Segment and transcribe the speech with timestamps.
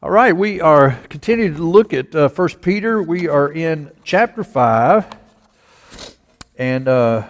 [0.00, 3.02] All right, we are continuing to look at uh, 1 Peter.
[3.02, 5.06] We are in chapter 5.
[6.56, 7.26] And uh,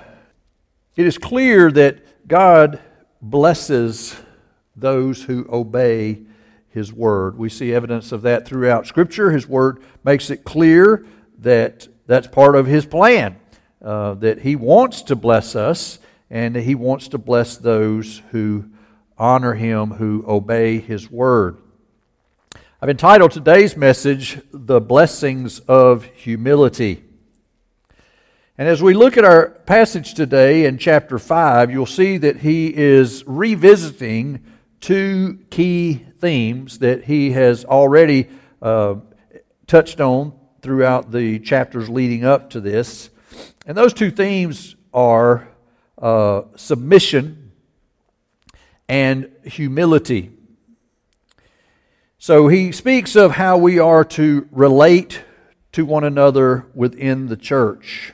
[0.94, 2.78] it is clear that God
[3.22, 4.20] blesses
[4.76, 6.20] those who obey
[6.68, 7.38] His word.
[7.38, 9.30] We see evidence of that throughout Scripture.
[9.30, 11.06] His word makes it clear
[11.38, 13.40] that that's part of His plan,
[13.80, 18.68] uh, that He wants to bless us and He wants to bless those who
[19.16, 21.56] honor Him, who obey His word.
[22.80, 27.02] I've entitled today's message, The Blessings of Humility.
[28.56, 32.72] And as we look at our passage today in chapter 5, you'll see that he
[32.72, 34.44] is revisiting
[34.80, 38.28] two key themes that he has already
[38.62, 38.94] uh,
[39.66, 43.10] touched on throughout the chapters leading up to this.
[43.66, 45.48] And those two themes are
[46.00, 47.50] uh, submission
[48.88, 50.30] and humility.
[52.20, 55.22] So he speaks of how we are to relate
[55.70, 58.12] to one another within the church.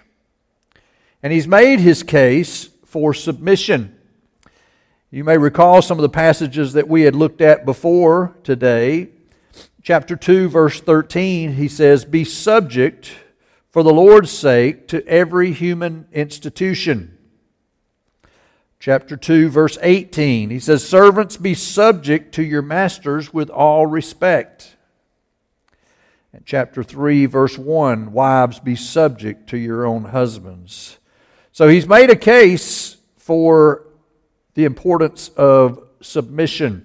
[1.23, 3.97] And he's made his case for submission.
[5.11, 9.09] You may recall some of the passages that we had looked at before today.
[9.83, 13.11] Chapter 2, verse 13, he says, Be subject
[13.71, 17.14] for the Lord's sake to every human institution
[18.85, 20.51] chapter 2, verse 18.
[20.51, 24.77] He says, Servants, be subject to your masters with all respect.
[26.35, 30.99] And chapter 3, verse 1, Wives, be subject to your own husbands.
[31.51, 33.87] So he's made a case for
[34.53, 36.85] the importance of submission.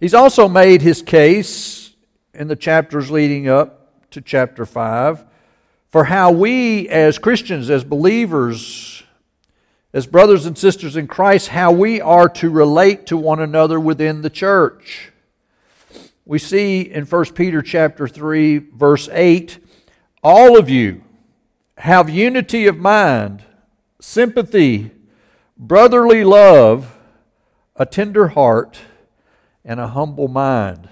[0.00, 1.94] He's also made his case
[2.32, 5.26] in the chapters leading up to chapter 5
[5.90, 8.97] for how we, as Christians, as believers,
[9.92, 14.22] as brothers and sisters in Christ, how we are to relate to one another within
[14.22, 15.12] the church.
[16.26, 19.58] We see in 1 Peter chapter 3 verse 8,
[20.22, 21.02] all of you
[21.78, 23.42] have unity of mind,
[24.00, 24.90] sympathy,
[25.56, 26.98] brotherly love,
[27.76, 28.78] a tender heart,
[29.64, 30.88] and a humble mind.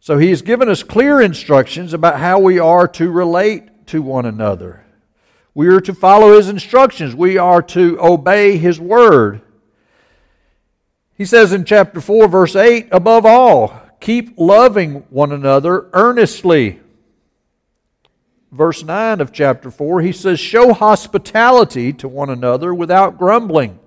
[0.00, 4.26] So he has given us clear instructions about how we are to relate to one
[4.26, 4.84] another.
[5.60, 7.14] We are to follow his instructions.
[7.14, 9.42] We are to obey his word.
[11.18, 16.80] He says in chapter 4, verse 8, above all, keep loving one another earnestly.
[18.50, 23.78] Verse 9 of chapter 4, he says, show hospitality to one another without grumbling.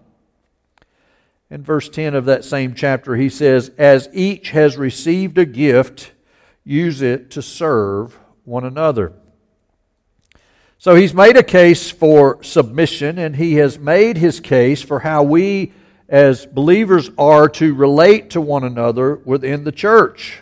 [1.50, 6.12] In verse 10 of that same chapter, he says, as each has received a gift,
[6.64, 9.14] use it to serve one another.
[10.84, 15.24] So he's made a case for submission, and he has made his case for how
[15.24, 15.72] we
[16.10, 20.42] as believers are to relate to one another within the church.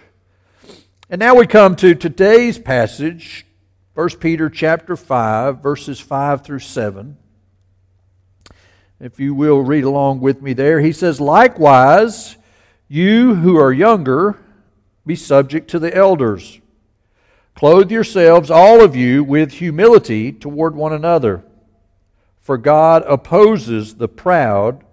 [1.11, 3.45] And now we come to today's passage,
[3.93, 7.17] 1 Peter chapter 5, verses 5 through 7.
[8.99, 12.35] If you will read along with me there, he says, Likewise,
[12.87, 14.39] you who are younger,
[15.05, 16.60] be subject to the elders.
[17.55, 21.43] Clothe yourselves, all of you, with humility toward one another.
[22.39, 24.83] For God opposes the proud,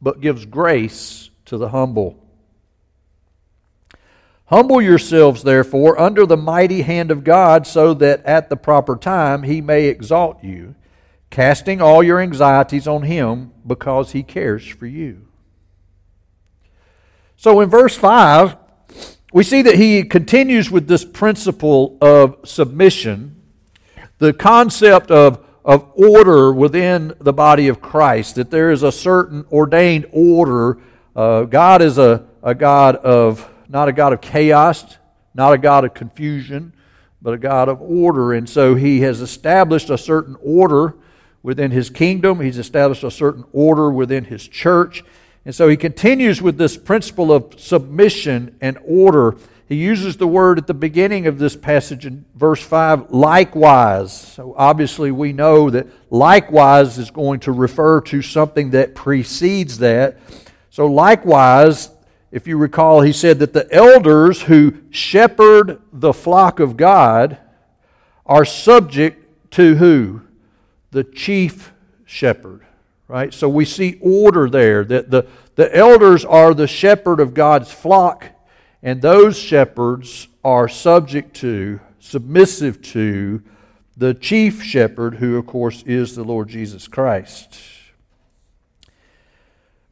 [0.00, 2.24] but gives grace to the humble.
[4.46, 9.42] Humble yourselves, therefore, under the mighty hand of God, so that at the proper time
[9.42, 10.74] he may exalt you,
[11.30, 15.28] casting all your anxieties on him, because he cares for you.
[17.36, 18.56] So in verse 5,
[19.32, 23.42] we see that he continues with this principle of submission,
[24.16, 29.44] the concept of, of order within the body of Christ, that there is a certain
[29.52, 30.78] ordained order.
[31.14, 34.96] Uh, God is a, a God of, not a God of chaos,
[35.34, 36.72] not a God of confusion,
[37.20, 38.32] but a God of order.
[38.32, 40.94] And so he has established a certain order
[41.42, 45.04] within his kingdom, he's established a certain order within his church.
[45.48, 49.34] And so he continues with this principle of submission and order.
[49.66, 54.12] He uses the word at the beginning of this passage in verse 5, likewise.
[54.12, 60.18] So obviously, we know that likewise is going to refer to something that precedes that.
[60.68, 61.92] So, likewise,
[62.30, 67.38] if you recall, he said that the elders who shepherd the flock of God
[68.26, 70.20] are subject to who?
[70.90, 71.72] The chief
[72.04, 72.66] shepherd
[73.08, 73.32] right?
[73.32, 75.26] So we see order there that the,
[75.56, 78.26] the elders are the shepherd of God's flock,
[78.82, 83.42] and those shepherds are subject to, submissive to,
[83.96, 87.58] the chief shepherd, who, of course, is the Lord Jesus Christ.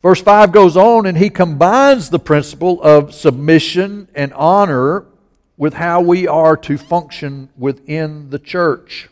[0.00, 5.06] Verse 5 goes on and he combines the principle of submission and honor
[5.56, 9.08] with how we are to function within the church.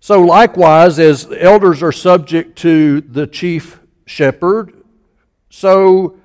[0.00, 4.72] So, likewise, as elders are subject to the chief shepherd,
[5.50, 6.18] so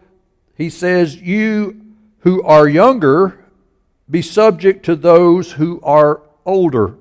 [0.56, 1.81] he says, You
[2.19, 3.45] who are younger,
[4.09, 6.95] be subject to those who are older.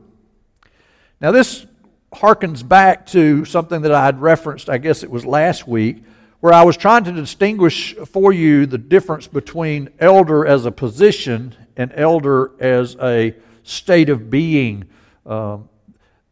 [1.20, 1.66] Now, this
[2.12, 6.02] harkens back to something that I had referenced, I guess it was last week,
[6.40, 11.54] where I was trying to distinguish for you the difference between elder as a position
[11.76, 14.84] and elder as a state of being.
[15.26, 15.68] Um,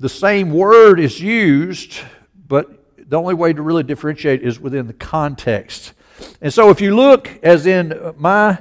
[0.00, 1.98] the same word is used,
[2.46, 5.92] but the only way to really differentiate is within the context.
[6.40, 8.58] And so, if you look, as in my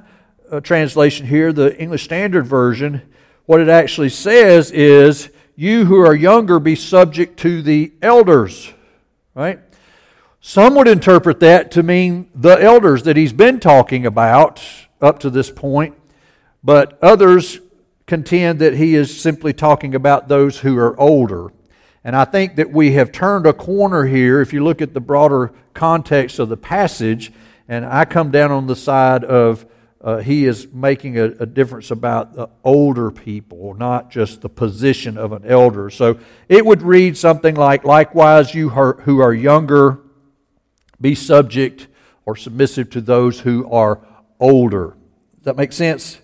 [0.51, 3.01] uh, translation here, the English Standard Version,
[3.45, 8.73] what it actually says is, You who are younger, be subject to the elders.
[9.35, 9.59] Right?
[10.39, 14.63] Some would interpret that to mean the elders that he's been talking about
[15.01, 15.95] up to this point,
[16.63, 17.59] but others
[18.07, 21.51] contend that he is simply talking about those who are older.
[22.03, 25.01] And I think that we have turned a corner here if you look at the
[25.01, 27.33] broader context of the passage.
[27.67, 29.65] And I come down on the side of
[29.99, 35.17] uh, he is making a, a, difference about the older people, not just the position
[35.17, 35.89] of an elder.
[35.89, 39.99] So it would read something like, likewise, you who are younger,
[41.01, 41.87] be subject
[42.25, 43.99] or submissive to those who are
[44.39, 44.95] older.
[45.37, 46.19] Does that make sense?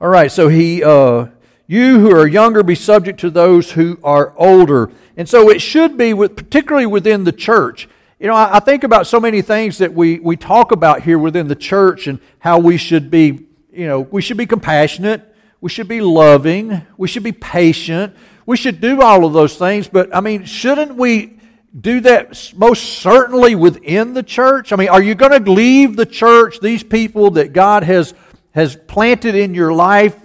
[0.00, 1.26] All right, so he, uh,
[1.66, 4.92] you who are younger, be subject to those who are older.
[5.16, 7.88] And so it should be, with, particularly within the church.
[8.20, 11.18] You know, I, I think about so many things that we, we talk about here
[11.18, 15.68] within the church and how we should be, you know, we should be compassionate, we
[15.68, 18.14] should be loving, we should be patient,
[18.46, 19.88] we should do all of those things.
[19.88, 21.40] But, I mean, shouldn't we
[21.78, 24.72] do that most certainly within the church?
[24.72, 28.14] I mean, are you going to leave the church, these people that God has,
[28.58, 30.16] has planted in your life,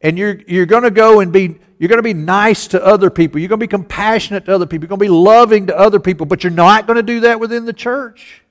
[0.00, 3.10] and you're, you're going to go and be you're going to be nice to other
[3.10, 3.40] people.
[3.40, 4.84] You're going to be compassionate to other people.
[4.84, 7.40] You're going to be loving to other people, but you're not going to do that
[7.40, 8.42] within the church.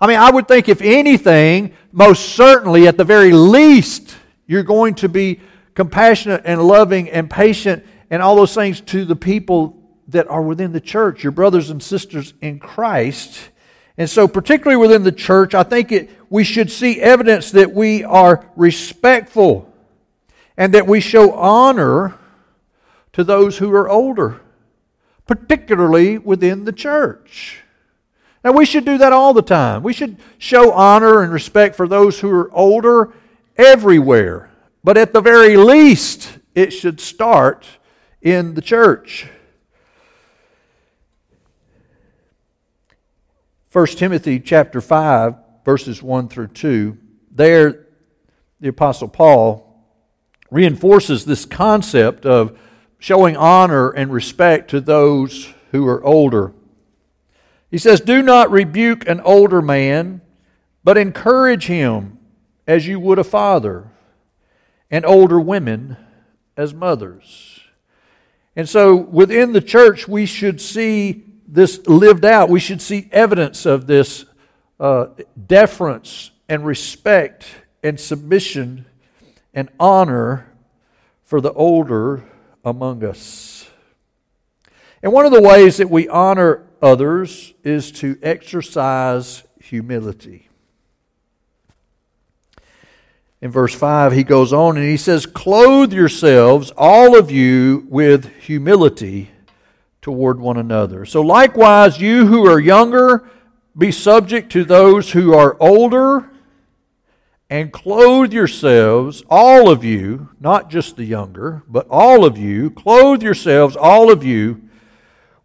[0.00, 4.16] I mean, I would think if anything, most certainly, at the very least,
[4.48, 5.40] you're going to be
[5.74, 10.72] compassionate and loving and patient and all those things to the people that are within
[10.72, 13.50] the church, your brothers and sisters in Christ.
[13.96, 18.02] And so, particularly within the church, I think it, we should see evidence that we
[18.02, 19.72] are respectful
[20.56, 22.18] and that we show honor
[23.12, 24.40] to those who are older,
[25.26, 27.60] particularly within the church.
[28.42, 29.82] Now, we should do that all the time.
[29.82, 33.12] We should show honor and respect for those who are older
[33.56, 34.50] everywhere.
[34.82, 37.64] But at the very least, it should start
[38.20, 39.28] in the church.
[43.74, 45.34] 1 Timothy chapter 5
[45.64, 46.96] verses 1 through 2
[47.32, 47.86] there
[48.60, 49.84] the apostle Paul
[50.48, 52.56] reinforces this concept of
[53.00, 56.52] showing honor and respect to those who are older.
[57.68, 60.20] He says, "Do not rebuke an older man,
[60.84, 62.18] but encourage him
[62.68, 63.88] as you would a father,
[64.88, 65.96] and older women
[66.56, 67.58] as mothers."
[68.54, 72.48] And so within the church we should see this lived out.
[72.48, 74.24] We should see evidence of this
[74.80, 75.06] uh,
[75.46, 77.46] deference and respect
[77.82, 78.86] and submission
[79.52, 80.50] and honor
[81.22, 82.24] for the older
[82.64, 83.68] among us.
[85.02, 90.48] And one of the ways that we honor others is to exercise humility.
[93.40, 98.34] In verse 5, he goes on and he says, Clothe yourselves, all of you, with
[98.40, 99.30] humility
[100.04, 101.06] toward one another.
[101.06, 103.26] So likewise, you who are younger,
[103.74, 106.30] be subject to those who are older,
[107.48, 113.22] and clothe yourselves, all of you, not just the younger, but all of you, clothe
[113.22, 114.68] yourselves, all of you,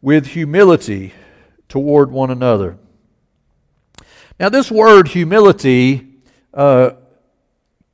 [0.01, 1.13] with humility
[1.69, 2.77] toward one another.
[4.41, 6.15] Now, this word humility
[6.53, 6.91] uh,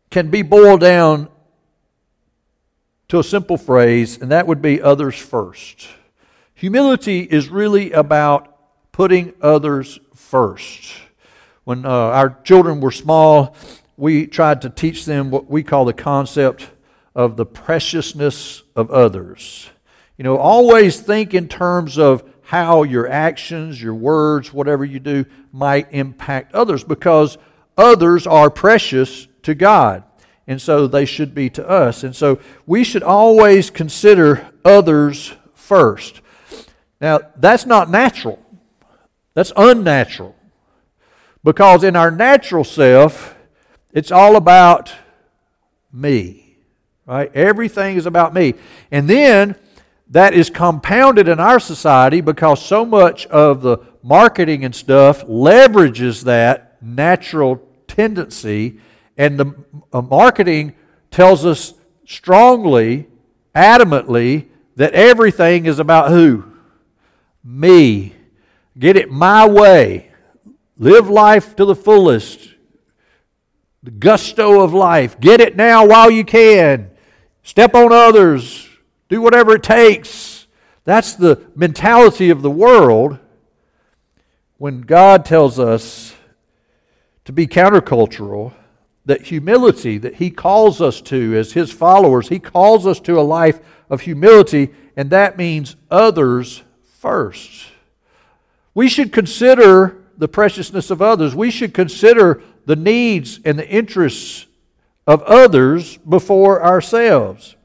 [0.10, 1.30] can be boiled down
[3.10, 5.90] to a simple phrase, and that would be others first.
[6.56, 8.58] Humility is really about
[8.94, 10.94] putting others first.
[11.66, 13.58] When uh, our children were small,
[13.98, 16.70] we tried to teach them what we call the concept
[17.14, 19.70] of the preciousness of others.
[20.18, 25.26] You know, always think in terms of how your actions, your words, whatever you do
[25.52, 27.38] might impact others because
[27.78, 30.04] others are precious to God.
[30.48, 32.04] And so they should be to us.
[32.04, 36.22] And so we should always consider others first.
[37.02, 38.40] Now, that's not natural.
[39.34, 40.36] That's unnatural.
[41.44, 43.36] Because in our natural self,
[43.94, 44.94] it's all about
[45.92, 46.58] me.
[47.06, 47.32] Right?
[47.36, 48.56] Everything is about me.
[48.92, 49.56] And then
[50.10, 56.24] that is compounded in our society because so much of the marketing and stuff leverages
[56.24, 58.80] that natural tendency,
[59.18, 59.54] and the
[59.92, 60.74] uh, marketing
[61.10, 61.74] tells us
[62.06, 63.08] strongly,
[63.56, 66.44] adamantly, that everything is about who?
[67.46, 68.14] Me.
[68.78, 70.12] Get it my way.
[70.78, 72.40] Live life to the fullest.
[73.84, 75.20] The gusto of life.
[75.20, 76.90] Get it now while you can.
[77.44, 78.68] Step on others.
[79.08, 80.48] Do whatever it takes.
[80.84, 83.20] That's the mentality of the world
[84.58, 86.16] when God tells us
[87.26, 88.54] to be countercultural,
[89.06, 93.22] that humility that He calls us to as His followers, He calls us to a
[93.22, 93.60] life
[93.90, 96.64] of humility, and that means others
[97.06, 97.68] first.
[98.74, 101.36] We should consider the preciousness of others.
[101.36, 104.48] We should consider the needs and the interests
[105.06, 107.56] of others before ourselves.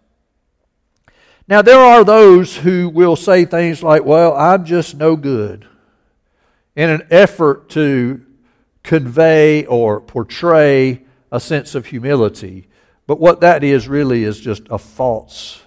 [1.48, 5.66] Now, there are those who will say things like, Well, I'm just no good,
[6.76, 8.20] in an effort to
[8.82, 12.68] convey or portray a sense of humility.
[13.06, 15.62] But what that is really is just a false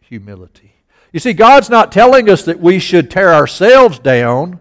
[0.00, 0.67] humility.
[1.12, 4.60] You see, God's not telling us that we should tear ourselves down.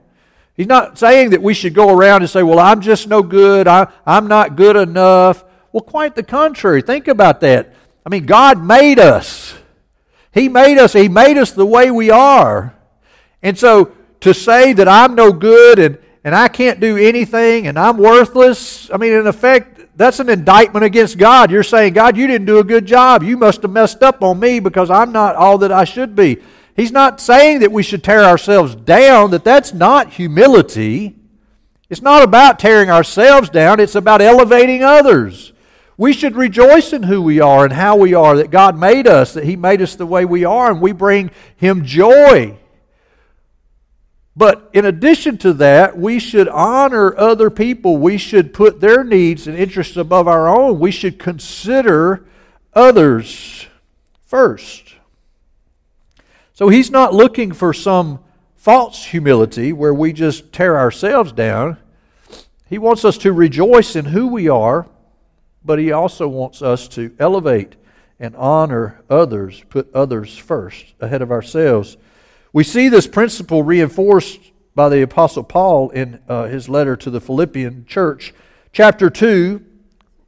[0.55, 3.67] He's not saying that we should go around and say, Well, I'm just no good.
[3.67, 5.43] I, I'm not good enough.
[5.71, 6.81] Well, quite the contrary.
[6.81, 7.73] Think about that.
[8.05, 9.53] I mean, God made us.
[10.33, 10.93] He made us.
[10.93, 12.73] He made us the way we are.
[13.43, 17.77] And so to say that I'm no good and, and I can't do anything and
[17.77, 21.49] I'm worthless, I mean, in effect, that's an indictment against God.
[21.49, 23.23] You're saying, God, you didn't do a good job.
[23.23, 26.37] You must have messed up on me because I'm not all that I should be.
[26.75, 31.15] He's not saying that we should tear ourselves down, that that's not humility.
[31.89, 35.53] It's not about tearing ourselves down, it's about elevating others.
[35.97, 39.33] We should rejoice in who we are and how we are, that God made us,
[39.33, 42.55] that He made us the way we are, and we bring Him joy.
[44.37, 47.97] But in addition to that, we should honor other people.
[47.97, 50.79] We should put their needs and interests above our own.
[50.79, 52.23] We should consider
[52.71, 53.65] others
[54.27, 54.93] first.
[56.53, 58.19] So he's not looking for some
[58.55, 61.77] false humility where we just tear ourselves down.
[62.69, 64.85] He wants us to rejoice in who we are,
[65.65, 67.75] but he also wants us to elevate
[68.19, 71.97] and honor others, put others first ahead of ourselves.
[72.53, 74.39] We see this principle reinforced
[74.73, 78.33] by the Apostle Paul in uh, his letter to the Philippian church,
[78.71, 79.63] chapter 2,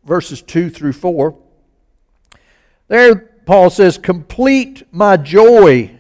[0.04, 1.38] verses 2 through 4.
[2.88, 6.00] There, Paul says, Complete my joy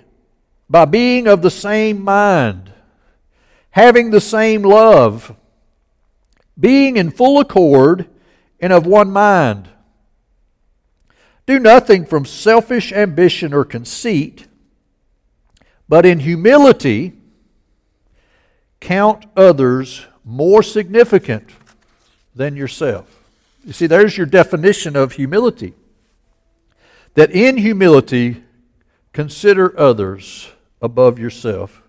[0.70, 2.74] by being of the same mind,
[3.72, 5.36] having the same love,
[6.60, 8.10] being in full accord
[8.60, 9.70] and of one mind.
[11.46, 14.49] Do nothing from selfish ambition or conceit
[15.90, 17.14] but in humility,
[18.80, 21.50] count others more significant
[22.36, 23.22] than yourself.
[23.66, 25.74] You see, there's your definition of humility.
[27.16, 28.44] That in humility,
[29.12, 31.82] consider others above yourself.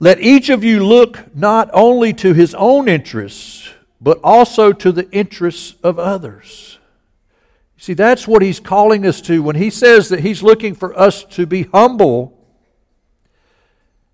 [0.00, 3.70] Let each of you look not only to his own interests,
[4.00, 6.79] but also to the interests of others.
[7.80, 9.42] See, that's what he's calling us to.
[9.42, 12.38] When he says that he's looking for us to be humble,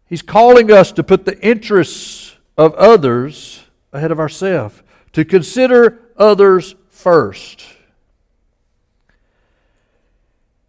[0.08, 6.76] he's calling us to put the interests of others ahead of ourselves, to consider others
[6.90, 7.64] first.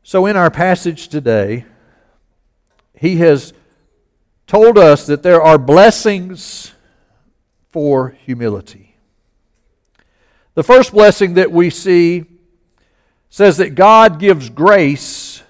[0.02, 1.66] So, in our passage today,
[2.96, 3.54] he has
[4.48, 6.74] told us that there are blessings
[7.70, 8.96] for humility.
[10.56, 12.26] The first blessing that we see
[13.30, 15.44] says that God gives grace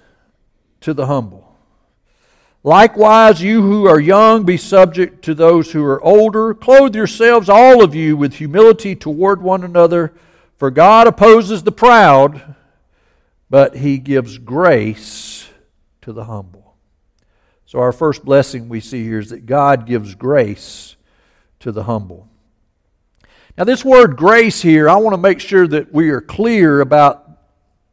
[0.80, 1.56] to the humble.
[2.64, 6.52] Likewise, you who are young, be subject to those who are older.
[6.54, 10.12] Clothe yourselves, all of you, with humility toward one another,
[10.56, 12.56] for God opposes the proud,
[13.48, 15.48] but he gives grace
[16.02, 16.74] to the humble.
[17.64, 20.96] So, our first blessing we see here is that God gives grace
[21.60, 22.28] to the humble.
[23.56, 27.27] Now, this word grace here, I want to make sure that we are clear about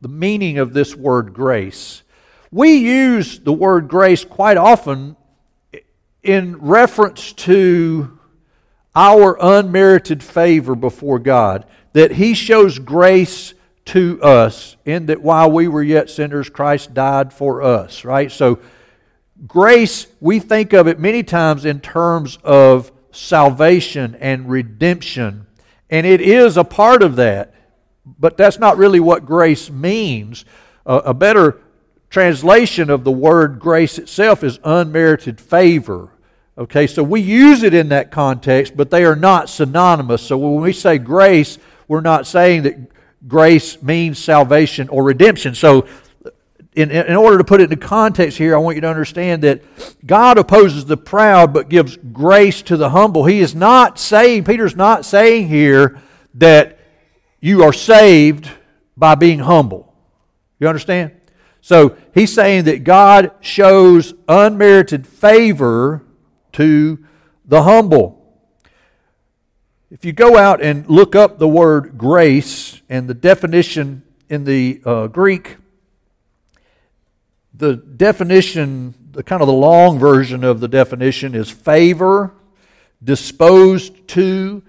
[0.06, 2.04] the meaning of this word grace.
[2.52, 5.16] We use the word grace quite often
[6.22, 8.20] in reference to
[8.96, 15.68] our unmerited favor before God, that He shows grace to us in that while we
[15.68, 18.32] were yet sinners, Christ died for us, right?
[18.32, 18.60] So,
[19.48, 25.48] grace, we think of it many times in terms of salvation and redemption,
[25.90, 27.55] and it is a part of that,
[28.06, 30.46] but that's not really what grace means.
[30.86, 31.62] Uh, a better
[32.10, 36.10] translation of the word grace itself is unmerited favor.
[36.58, 40.22] Okay, so we use it in that context, but they are not synonymous.
[40.22, 41.58] So when we say grace,
[41.88, 42.78] we're not saying that
[43.28, 45.54] grace means salvation or redemption.
[45.56, 45.86] So
[46.76, 49.62] in, in order to put it into context here, I want you to understand that
[50.06, 53.26] God opposes the proud but gives grace to the humble.
[53.26, 56.02] He is not saying, Peter's not saying here
[56.36, 56.80] that
[57.46, 58.50] you are saved
[58.98, 59.94] by being humble.
[60.58, 61.12] You understand?
[61.62, 66.02] So he's saying that God shows unmerited favor
[66.54, 67.06] to
[67.46, 68.42] the humble.
[69.92, 74.82] If you go out and look up the word grace and the definition in the
[74.84, 75.58] uh, Greek,
[77.54, 82.34] the definition, the kind of the long version of the definition is favor,
[83.04, 84.64] disposed to,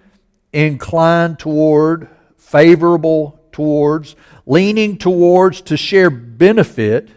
[0.53, 2.11] inclined toward,
[2.47, 4.15] favorable towards,
[4.47, 7.09] leaning towards to share benefit.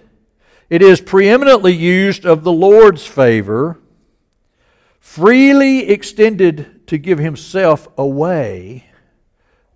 [0.72, 3.80] It is preeminently used of the Lord's favor,
[5.00, 8.86] freely extended to give himself away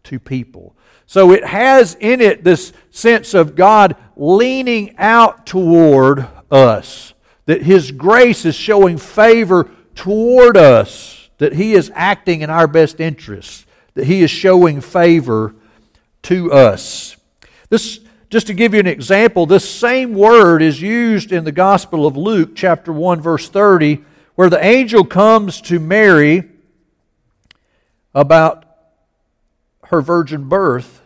[0.05, 0.75] to people.
[1.05, 7.13] So it has in it this sense of God leaning out toward us,
[7.45, 12.99] that His grace is showing favor toward us, that He is acting in our best
[12.99, 15.55] interests, that He is showing favor
[16.23, 17.17] to us.
[17.69, 22.07] This, just to give you an example, this same word is used in the Gospel
[22.07, 24.03] of Luke, chapter 1, verse 30,
[24.35, 26.49] where the angel comes to Mary
[28.15, 28.65] about
[29.85, 31.01] her virgin birth.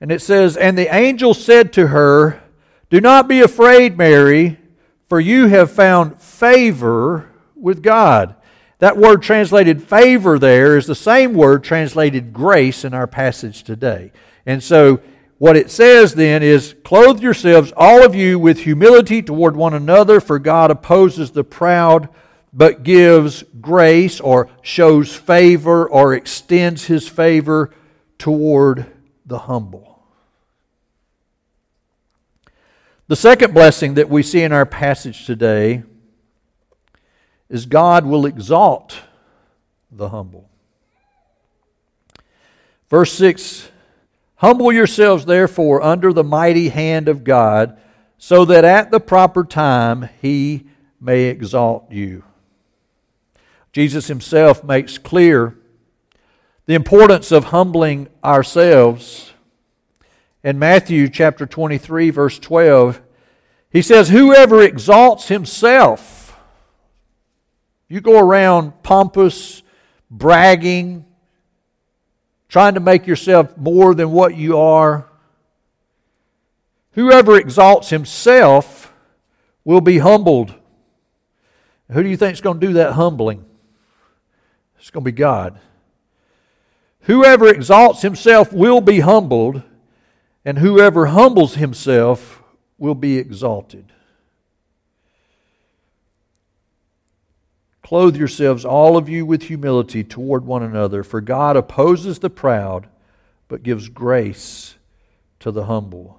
[0.00, 2.42] And it says, And the angel said to her,
[2.90, 4.58] Do not be afraid, Mary,
[5.08, 8.35] for you have found favor with God.
[8.78, 14.12] That word translated favor there is the same word translated grace in our passage today.
[14.44, 15.00] And so,
[15.38, 20.20] what it says then is, Clothe yourselves, all of you, with humility toward one another,
[20.20, 22.08] for God opposes the proud,
[22.52, 27.70] but gives grace or shows favor or extends his favor
[28.18, 28.86] toward
[29.26, 30.02] the humble.
[33.08, 35.84] The second blessing that we see in our passage today
[37.48, 39.00] is God will exalt
[39.90, 40.48] the humble.
[42.88, 43.70] Verse 6
[44.36, 47.78] Humble yourselves, therefore, under the mighty hand of God,
[48.18, 50.66] so that at the proper time he
[51.00, 52.22] may exalt you.
[53.72, 55.56] Jesus himself makes clear
[56.66, 59.32] the importance of humbling ourselves.
[60.42, 63.00] In Matthew chapter 23, verse 12,
[63.70, 66.15] he says, Whoever exalts himself,
[67.88, 69.62] you go around pompous,
[70.10, 71.04] bragging,
[72.48, 75.08] trying to make yourself more than what you are.
[76.92, 78.92] Whoever exalts himself
[79.64, 80.54] will be humbled.
[81.90, 83.44] Who do you think is going to do that humbling?
[84.78, 85.60] It's going to be God.
[87.02, 89.62] Whoever exalts himself will be humbled,
[90.44, 92.42] and whoever humbles himself
[92.78, 93.92] will be exalted.
[97.86, 102.88] Clothe yourselves, all of you, with humility toward one another, for God opposes the proud,
[103.46, 104.74] but gives grace
[105.38, 106.18] to the humble.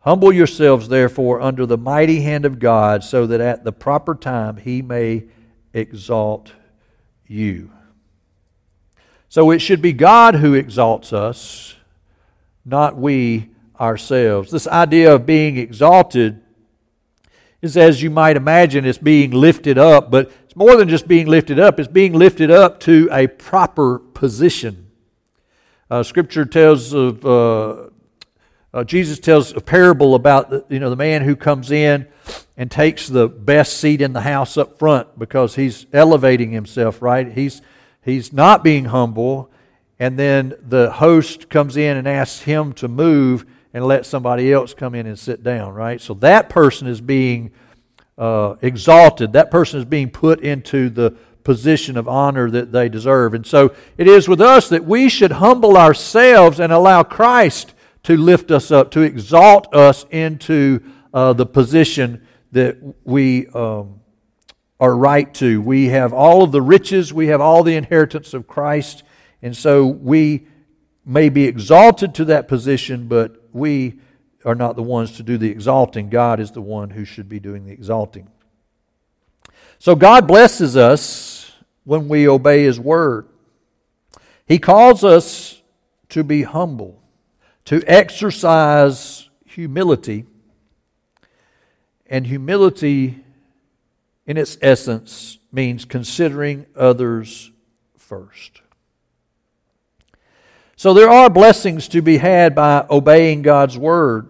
[0.00, 4.56] Humble yourselves, therefore, under the mighty hand of God, so that at the proper time
[4.56, 5.24] he may
[5.74, 6.52] exalt
[7.26, 7.70] you.
[9.28, 11.74] So it should be God who exalts us,
[12.64, 14.50] not we ourselves.
[14.50, 16.40] This idea of being exalted
[17.60, 21.26] is, as you might imagine, it's being lifted up, but it's more than just being
[21.26, 24.86] lifted up, it's being lifted up to a proper position.
[25.90, 27.88] Uh, scripture tells of uh,
[28.72, 32.06] uh, Jesus tells a parable about the, you know the man who comes in
[32.56, 37.32] and takes the best seat in the house up front because he's elevating himself, right?
[37.32, 37.60] He's
[38.04, 39.50] he's not being humble,
[39.98, 44.72] and then the host comes in and asks him to move and let somebody else
[44.72, 46.00] come in and sit down, right?
[46.00, 47.50] So that person is being
[48.18, 49.32] uh, exalted.
[49.32, 53.34] That person is being put into the position of honor that they deserve.
[53.34, 57.74] And so it is with us that we should humble ourselves and allow Christ
[58.04, 60.80] to lift us up, to exalt us into
[61.12, 64.00] uh, the position that we um,
[64.80, 65.60] are right to.
[65.60, 69.02] We have all of the riches, we have all the inheritance of Christ,
[69.42, 70.46] and so we
[71.04, 74.00] may be exalted to that position, but we
[74.44, 76.10] are not the ones to do the exalting.
[76.10, 78.28] God is the one who should be doing the exalting.
[79.78, 81.52] So God blesses us
[81.84, 83.28] when we obey His word.
[84.46, 85.62] He calls us
[86.10, 87.02] to be humble,
[87.64, 90.26] to exercise humility.
[92.06, 93.24] And humility,
[94.26, 97.50] in its essence, means considering others
[97.96, 98.60] first.
[100.76, 104.28] So there are blessings to be had by obeying God's word.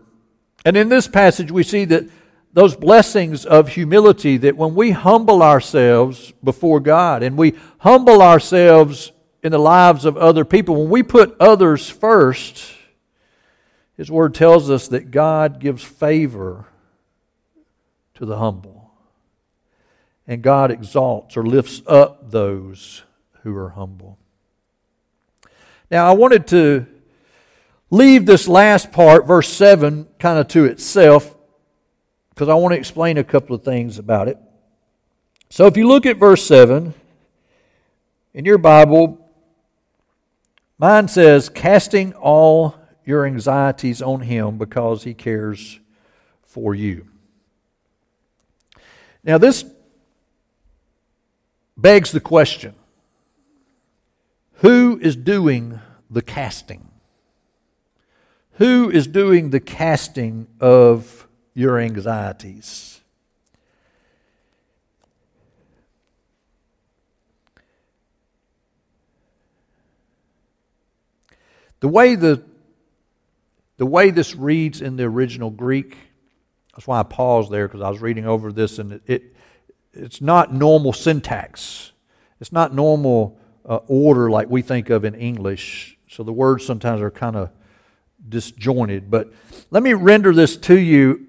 [0.65, 2.09] And in this passage, we see that
[2.53, 9.13] those blessings of humility, that when we humble ourselves before God and we humble ourselves
[9.43, 12.73] in the lives of other people, when we put others first,
[13.97, 16.67] His word tells us that God gives favor
[18.15, 18.93] to the humble.
[20.27, 23.03] And God exalts or lifts up those
[23.43, 24.17] who are humble.
[25.91, 26.87] Now, I wanted to
[27.95, 31.37] leave this last part, verse 7, kind of to itself,
[32.31, 34.37] because I want to explain a couple of things about it.
[35.49, 36.93] So, if you look at verse 7
[38.35, 39.31] in your Bible,
[40.79, 45.79] mine says, casting all your anxieties on him because he cares
[46.43, 47.07] for you.
[49.23, 49.65] Now, this
[51.77, 52.75] begs the question
[54.59, 55.79] who is doing
[56.11, 56.89] the casting?
[58.59, 63.01] Who is doing the casting of your anxieties?
[71.81, 72.43] The way the,
[73.77, 75.97] the way this reads in the original Greek,
[76.75, 79.23] that's why I paused there because I was reading over this and it, it
[79.93, 81.93] it's not normal syntax.
[82.41, 83.37] It's not normal
[83.69, 85.99] uh, order like we think of in English.
[86.09, 87.51] So the words sometimes are kind of
[88.29, 89.11] disjointed.
[89.11, 89.33] But
[89.71, 91.27] let me render this to you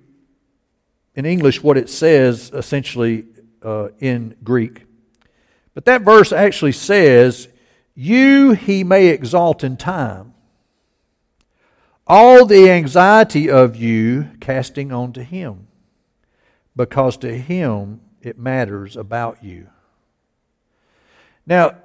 [1.16, 3.26] in English what it says essentially
[3.64, 4.86] uh, in Greek.
[5.74, 7.48] But that verse actually says,
[7.96, 10.34] You he may exalt in time.
[12.08, 15.68] All the anxiety of you casting on to him,
[16.76, 19.68] because to him it matters about you.
[21.48, 21.76] Now,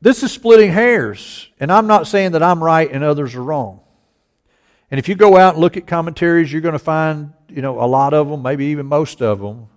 [0.00, 3.81] this is splitting hairs, and I'm not saying that I'm right and others are wrong.
[4.92, 7.82] And if you go out and look at commentaries, you're going to find, you know,
[7.82, 9.68] a lot of them, maybe even most of them,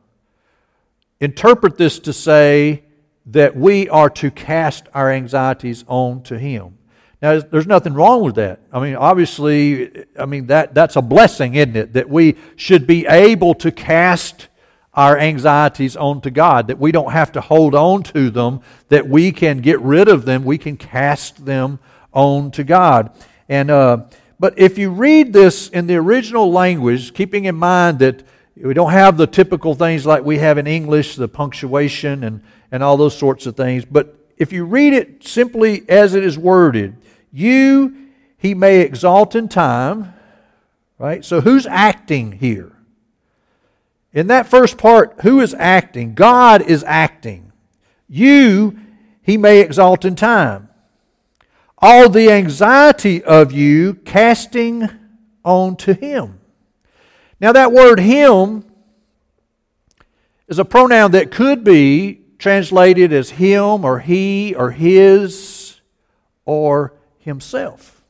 [1.21, 2.83] interpret this to say
[3.27, 6.77] that we are to cast our anxieties on to Him.
[7.21, 8.59] Now, there's nothing wrong with that.
[8.73, 11.93] I mean, obviously, I mean that that's a blessing, isn't it?
[11.93, 14.49] That we should be able to cast
[14.93, 19.31] our anxieties onto God, that we don't have to hold on to them, that we
[19.31, 21.79] can get rid of them, we can cast them
[22.11, 23.17] on to God.
[23.47, 24.03] And, uh,
[24.39, 28.23] but if you read this in the original language, keeping in mind that
[28.55, 32.83] we don't have the typical things like we have in English, the punctuation and, and
[32.83, 36.97] all those sorts of things, but if you read it simply as it is worded,
[37.31, 38.05] you
[38.37, 40.13] he may exalt in time,
[40.99, 41.25] right?
[41.25, 42.73] So who's acting here?
[44.13, 46.13] In that first part, who is acting?
[46.13, 47.51] God is acting.
[48.07, 48.79] You,
[49.21, 50.64] he may exalt in time.
[51.87, 54.89] All the anxiety of you casting
[55.43, 56.39] on to him.
[57.39, 58.65] Now, that word him
[60.47, 65.79] is a pronoun that could be translated as him or he or his
[66.43, 68.03] or himself.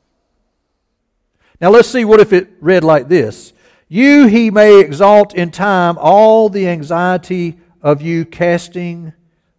[1.60, 3.52] Now, let's see what if it read like this
[3.90, 9.12] you he may exalt in time all the anxiety of you casting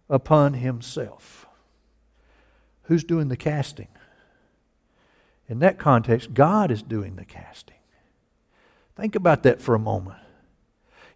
[0.09, 1.45] upon himself.
[2.85, 3.89] Who's doing the casting?
[5.49, 7.75] In that context, God is doing the casting.
[8.95, 10.17] Think about that for a moment.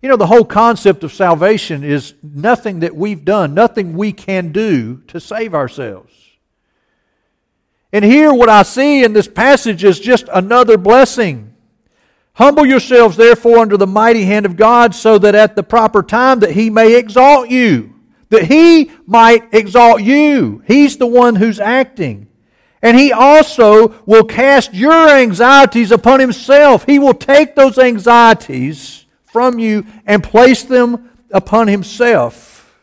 [0.02, 4.52] You know, the whole concept of salvation is nothing that we've done, nothing we can
[4.52, 6.14] do to save ourselves.
[7.94, 11.52] And here, what I see in this passage is just another blessing
[12.34, 16.40] Humble yourselves therefore under the mighty hand of God, so that at the proper time
[16.40, 17.94] that he may exalt you.
[18.30, 20.64] That he might exalt you.
[20.66, 22.28] He's the one who's acting.
[22.82, 26.86] And he also will cast your anxieties upon himself.
[26.86, 32.76] He will take those anxieties from you and place them upon himself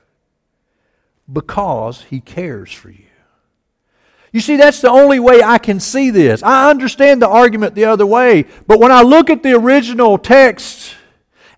[1.30, 3.04] because he cares for you.
[4.32, 6.42] You see, that's the only way I can see this.
[6.42, 10.94] I understand the argument the other way, but when I look at the original text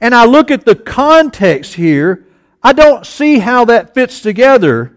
[0.01, 2.27] and I look at the context here,
[2.63, 4.97] I don't see how that fits together.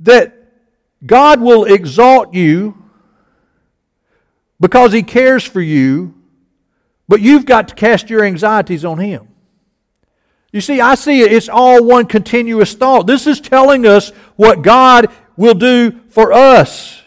[0.00, 0.35] That
[1.06, 2.82] God will exalt you
[4.60, 6.14] because He cares for you
[7.08, 9.28] But you've got to cast your anxieties on Him.
[10.52, 13.06] You see, I see it, it's all one continuous thought.
[13.06, 17.02] This is telling us what God will do for us.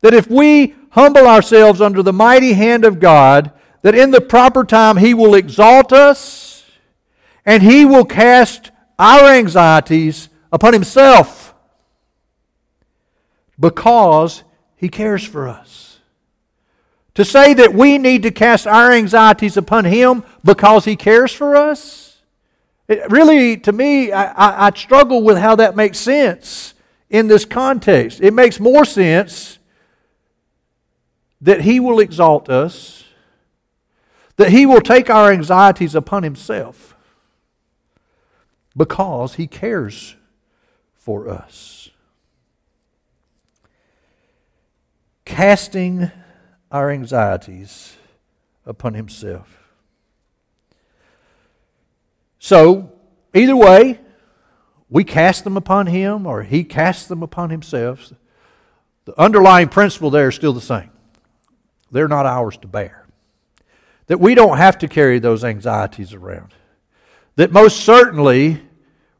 [0.00, 4.64] That if we humble ourselves under the mighty hand of God, that in the proper
[4.64, 6.64] time He will exalt us
[7.46, 11.41] and He will cast our anxieties upon Himself
[13.62, 14.42] because
[14.76, 16.00] He cares for us.
[17.14, 21.56] To say that we need to cast our anxieties upon Him because He cares for
[21.56, 22.18] us,
[22.88, 26.74] it really, to me, I, I, I struggle with how that makes sense
[27.08, 28.20] in this context.
[28.20, 29.58] It makes more sense
[31.40, 33.04] that He will exalt us,
[34.36, 36.96] that He will take our anxieties upon Himself
[38.76, 40.16] because He cares
[40.94, 41.81] for us.
[45.24, 46.10] Casting
[46.70, 47.96] our anxieties
[48.66, 49.58] upon Himself.
[52.38, 52.92] So,
[53.34, 54.00] either way,
[54.88, 58.12] we cast them upon Him or He casts them upon Himself.
[59.04, 60.90] The underlying principle there is still the same.
[61.90, 63.06] They're not ours to bear.
[64.06, 66.54] That we don't have to carry those anxieties around.
[67.36, 68.62] That most certainly,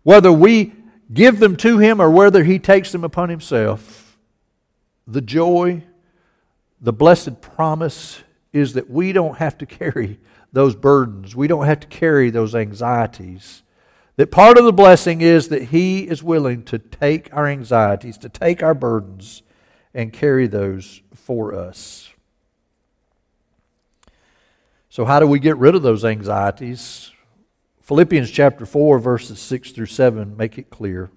[0.02, 0.72] whether we
[1.12, 4.18] give them to Him or whether He takes them upon Himself,
[5.06, 5.84] the joy,
[6.82, 10.18] the blessed promise is that we don't have to carry
[10.52, 11.34] those burdens.
[11.34, 13.62] We don't have to carry those anxieties.
[14.16, 18.28] That part of the blessing is that He is willing to take our anxieties, to
[18.28, 19.42] take our burdens,
[19.94, 22.10] and carry those for us.
[24.90, 27.10] So, how do we get rid of those anxieties?
[27.80, 31.10] Philippians chapter 4, verses 6 through 7 make it clear.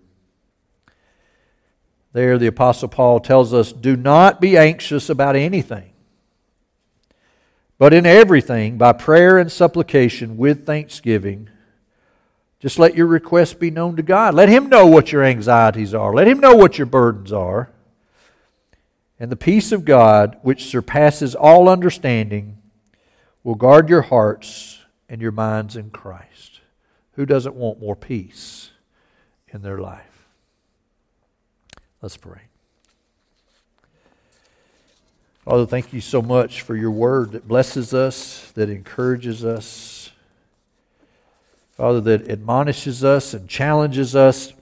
[2.16, 5.92] There, the Apostle Paul tells us do not be anxious about anything,
[7.78, 11.50] but in everything, by prayer and supplication with thanksgiving,
[12.62, 14.34] just let your requests be known to God.
[14.34, 17.70] Let Him know what your anxieties are, let Him know what your burdens are.
[19.20, 22.60] And the peace of God, which surpasses all understanding,
[23.44, 26.62] will guard your hearts and your minds in Christ.
[27.16, 28.72] Who doesn't want more peace
[29.50, 30.15] in their life?
[32.02, 32.42] Let's pray.
[35.46, 40.10] Father, thank you so much for your word that blesses us, that encourages us.
[41.74, 44.54] Father, that admonishes us and challenges us.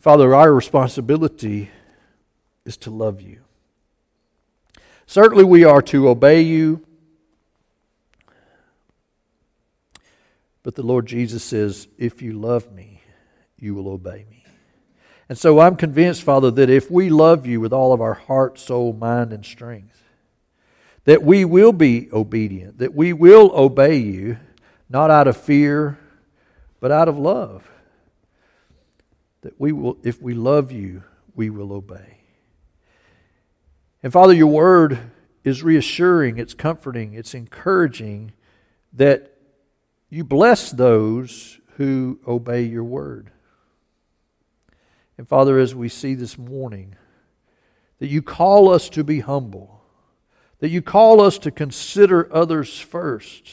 [0.00, 1.70] Father, our responsibility
[2.64, 3.40] is to love you.
[5.06, 6.84] Certainly, we are to obey you.
[10.62, 13.02] But the Lord Jesus says, If you love me,
[13.58, 14.39] you will obey me.
[15.30, 18.58] And so I'm convinced, Father, that if we love you with all of our heart,
[18.58, 20.02] soul, mind, and strength,
[21.04, 24.38] that we will be obedient, that we will obey you,
[24.88, 26.00] not out of fear,
[26.80, 27.70] but out of love.
[29.42, 31.04] That we will, if we love you,
[31.36, 32.18] we will obey.
[34.02, 34.98] And Father, your word
[35.44, 38.32] is reassuring, it's comforting, it's encouraging
[38.94, 39.32] that
[40.08, 43.30] you bless those who obey your word.
[45.20, 46.96] And Father, as we see this morning,
[47.98, 49.82] that you call us to be humble,
[50.60, 53.50] that you call us to consider others first,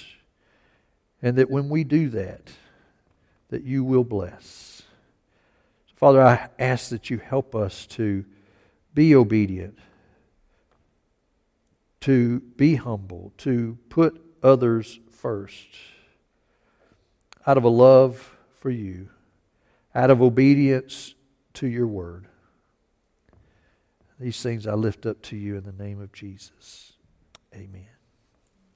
[1.21, 2.53] and that when we do that,
[3.49, 4.83] that you will bless.
[5.93, 8.23] Father, I ask that you help us to
[8.93, 9.77] be obedient
[11.99, 15.67] to be humble, to put others first
[17.45, 19.09] out of a love for you,
[19.93, 21.13] out of obedience
[21.57, 22.27] to your word.
[24.19, 26.93] These things I lift up to you in the name of Jesus.
[27.53, 27.96] Amen.